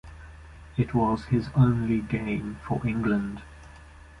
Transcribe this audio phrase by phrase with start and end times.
[0.77, 3.43] It was his only game for England.